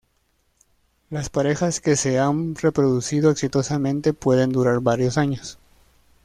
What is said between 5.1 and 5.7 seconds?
años.